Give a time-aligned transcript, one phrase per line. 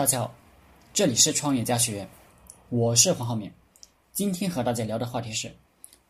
[0.00, 0.34] 大家好，
[0.94, 2.08] 这里是创业家学院，
[2.70, 3.52] 我是黄浩明。
[4.12, 5.54] 今天和大家聊的话题是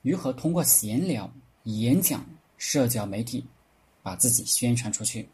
[0.01, 1.29] 如何通过闲聊、
[1.65, 2.25] 演讲、
[2.57, 3.45] 社交媒体
[4.01, 5.29] 把自己宣传出去。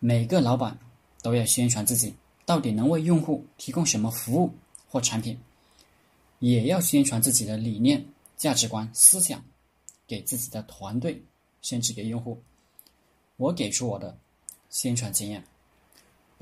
[0.00, 0.76] 每个老板
[1.22, 2.12] 都要宣传自己
[2.44, 4.52] 到底能为用户提供什么服务
[4.88, 5.38] 或产品，
[6.40, 8.04] 也要宣传自己的理念、
[8.36, 9.40] 价值观、思想
[10.04, 11.22] 给自己的团队，
[11.60, 12.42] 甚至给用户。
[13.36, 14.18] 我给出我的
[14.68, 15.44] 宣传经验。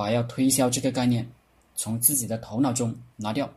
[0.00, 1.30] 把要推销这个概念
[1.74, 3.52] 从自己的头脑中拿掉，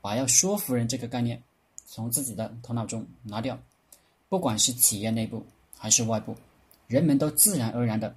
[0.00, 1.42] 把要说服人这个概念
[1.84, 3.58] 从自己的头脑中拿掉。
[4.30, 5.44] 不管是企业内部
[5.76, 6.34] 还是外部，
[6.86, 8.14] 人们都自然而然的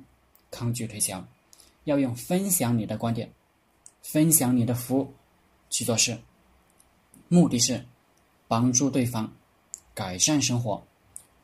[0.49, 1.21] 抗拒推销，
[1.83, 3.29] 要用分享你的观点、
[4.03, 5.13] 分享你的服务
[5.69, 6.17] 去做事，
[7.27, 7.85] 目的是
[8.47, 9.29] 帮助对方
[9.93, 10.81] 改善生活，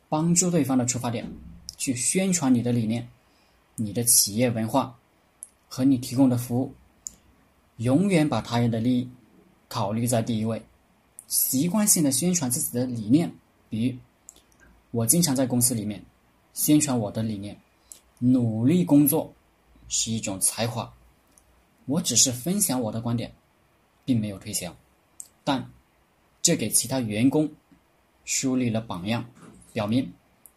[0.08, 1.30] 帮助对方的出发点
[1.76, 3.06] 去宣传你的理念、
[3.76, 4.98] 你的企业文化。
[5.76, 6.74] 和你提供的服务，
[7.84, 9.10] 永远把他人的利益
[9.68, 10.66] 考虑在第一位，
[11.28, 13.30] 习惯性的宣传自己的理念。
[13.68, 13.98] 比如，
[14.92, 16.02] 我经常在公司里面
[16.54, 17.60] 宣传我的理念：
[18.20, 19.34] 努力工作
[19.90, 20.90] 是一种才华。
[21.88, 23.30] 我只是分享我的观点，
[24.06, 24.74] 并没有推销，
[25.44, 25.70] 但
[26.42, 27.52] 这给其他员工
[28.24, 29.26] 树立了榜样，
[29.74, 30.10] 表明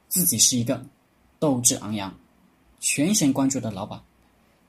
[0.07, 0.81] 自己是一个
[1.41, 2.17] 斗志昂扬、
[2.79, 4.01] 全神贯注的老板。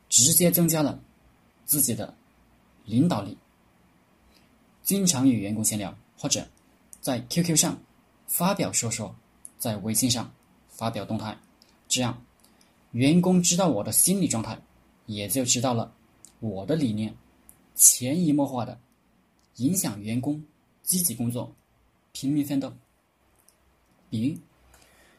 [0.09, 0.99] 直接增加了
[1.65, 2.13] 自己的
[2.83, 3.37] 领导力。
[4.81, 6.45] 经常与员工闲聊，或者
[6.99, 7.79] 在 QQ 上
[8.27, 9.15] 发表说说，
[9.59, 10.33] 在微信上
[10.67, 11.37] 发表动态，
[11.87, 12.19] 这样
[12.91, 14.59] 员工知道我的心理状态，
[15.05, 15.93] 也就知道了
[16.39, 17.15] 我的理念，
[17.75, 18.79] 潜移默化的
[19.57, 20.43] 影响员工
[20.81, 21.53] 积极工作、
[22.11, 22.73] 拼命奋斗。
[24.09, 24.37] 比如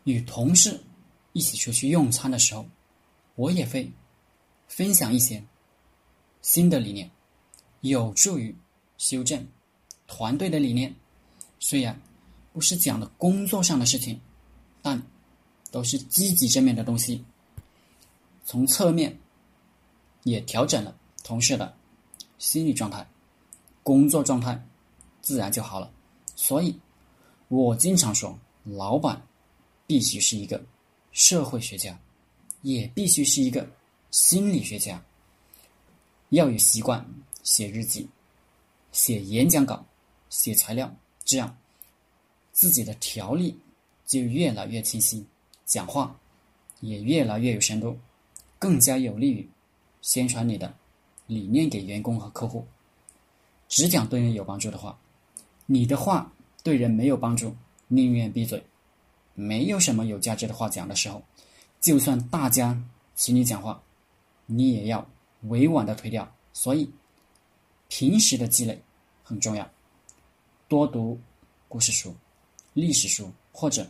[0.03, 0.81] 与同事
[1.33, 2.67] 一起出去用餐的时候，
[3.37, 3.89] 我也会。
[4.71, 5.43] 分享一些
[6.43, 7.11] 新的理念，
[7.81, 8.55] 有助于
[8.99, 9.45] 修正
[10.07, 10.95] 团队的理念。
[11.59, 12.01] 虽然
[12.53, 14.19] 不是讲的工作上的事情，
[14.81, 15.03] 但
[15.73, 17.23] 都是积极正面的东西。
[18.45, 19.19] 从侧面
[20.23, 21.77] 也调整了同事的
[22.39, 23.05] 心理状态、
[23.83, 24.65] 工作状态，
[25.21, 25.93] 自然就好了。
[26.37, 26.79] 所以，
[27.49, 29.21] 我经常说，老板
[29.89, 30.65] 必须是一个
[31.11, 31.99] 社会学家，
[32.63, 33.69] 也必须是一个。
[34.11, 35.03] 心理学家
[36.31, 37.05] 要有习惯
[37.43, 38.09] 写日记、
[38.93, 39.85] 写演讲稿、
[40.29, 40.93] 写材料，
[41.25, 41.57] 这样
[42.53, 43.57] 自己的条理
[44.07, 45.25] 就越来越清晰，
[45.65, 46.19] 讲话
[46.81, 47.97] 也越来越有深度，
[48.59, 49.49] 更加有利于
[50.03, 50.75] 宣传你的
[51.27, 52.67] 理念给员工和客户。
[53.69, 54.99] 只讲对人有帮助的话，
[55.67, 56.33] 你的话
[56.65, 57.55] 对人没有帮助，
[57.87, 58.63] 宁愿闭嘴。
[59.35, 61.23] 没有什么有价值的话讲的时候，
[61.81, 62.77] 就算大家
[63.15, 63.81] 请你讲话。
[64.53, 65.09] 你也要
[65.43, 66.91] 委婉的推掉，所以
[67.87, 68.83] 平时的积累
[69.23, 69.71] 很重要，
[70.67, 71.17] 多读
[71.69, 72.13] 故事书、
[72.75, 73.89] 历史书，或者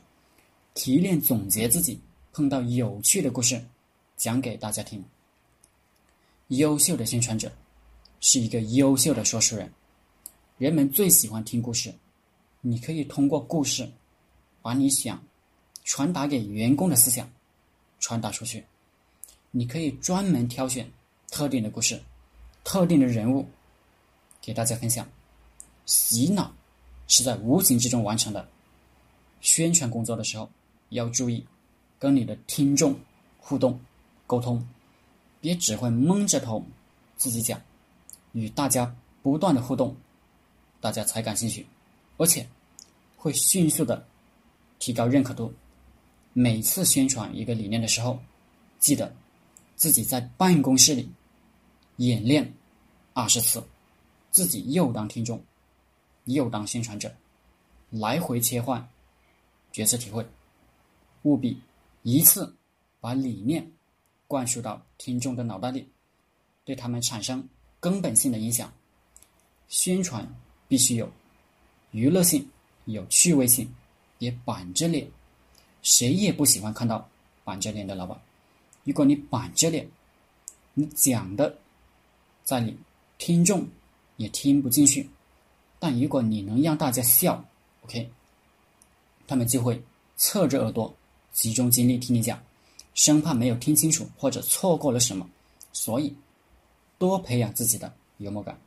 [0.74, 1.98] 提炼总结自己
[2.30, 3.58] 碰到有趣的故事，
[4.18, 5.02] 讲给大家听。
[6.48, 7.50] 优秀的宣传者
[8.20, 9.72] 是一个优秀的说书人，
[10.58, 11.94] 人们最喜欢听故事，
[12.60, 13.90] 你可以通过故事
[14.60, 15.24] 把你想
[15.84, 17.30] 传达给员工的思想
[17.98, 18.62] 传达出去。
[19.52, 20.88] 你可以专门挑选
[21.28, 22.00] 特定的故事、
[22.62, 23.48] 特定的人物
[24.40, 25.08] 给大家分享。
[25.86, 26.52] 洗脑
[27.08, 28.48] 是在无形之中完成的。
[29.40, 30.48] 宣传工作的时候
[30.90, 31.44] 要注意
[31.98, 32.96] 跟你的听众
[33.38, 33.80] 互动
[34.26, 34.64] 沟通，
[35.40, 36.64] 别只会蒙着头
[37.16, 37.60] 自己讲，
[38.32, 39.96] 与大家不断的互动，
[40.80, 41.66] 大家才感兴趣，
[42.18, 42.46] 而且
[43.16, 44.06] 会迅速的
[44.78, 45.52] 提高认可度。
[46.32, 48.16] 每次宣传一个理念的时候，
[48.78, 49.12] 记得。
[49.80, 51.10] 自己在办公室里
[51.96, 52.52] 演练
[53.14, 53.66] 二十次，
[54.30, 55.42] 自己又当听众，
[56.24, 57.10] 又当宣传者，
[57.88, 58.86] 来回切换
[59.72, 60.22] 角色体会，
[61.22, 61.58] 务必
[62.02, 62.54] 一次
[63.00, 63.72] 把理念
[64.28, 65.88] 灌输到听众的脑袋里，
[66.62, 67.48] 对他们产生
[67.80, 68.70] 根本性的影响。
[69.68, 70.28] 宣传
[70.68, 71.10] 必须有
[71.92, 72.46] 娱乐性，
[72.84, 73.74] 有趣味性，
[74.18, 75.10] 别板着脸，
[75.80, 77.08] 谁也不喜欢看到
[77.44, 78.20] 板着脸的老板。
[78.84, 79.88] 如果你板着脸，
[80.74, 81.58] 你讲的
[82.44, 82.76] 在你
[83.18, 83.66] 听众
[84.16, 85.08] 也听不进去。
[85.78, 87.44] 但如果你能让大家笑
[87.84, 88.10] ，OK，
[89.26, 89.82] 他们就会
[90.16, 90.94] 侧着耳朵
[91.32, 92.42] 集中精力听你讲，
[92.94, 95.28] 生怕没有听清楚或者错过了什么。
[95.72, 96.14] 所以，
[96.98, 98.58] 多培养自己的幽默感，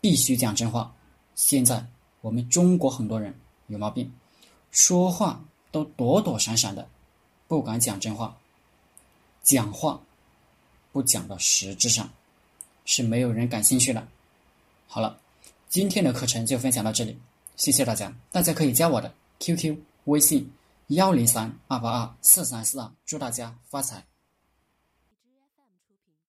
[0.00, 0.94] 必须讲真话。
[1.34, 1.84] 现在
[2.20, 3.34] 我们中国很多人
[3.66, 4.12] 有毛病，
[4.70, 6.86] 说话都躲躲闪闪的，
[7.48, 8.36] 不敢讲真话。
[9.42, 10.00] 讲话
[10.92, 12.08] 不讲到实质上，
[12.84, 14.06] 是没有人感兴趣的。
[14.86, 15.18] 好了，
[15.68, 17.18] 今天的课程就分享到这里，
[17.56, 18.14] 谢谢大家。
[18.30, 20.50] 大家可以加我的 QQ 微信
[20.88, 24.04] 幺零三二八二四三四二，祝大家发财。